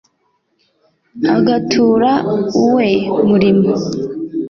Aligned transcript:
agatura 1.35 2.11
uwe 2.65 2.89
murimo 3.27 3.73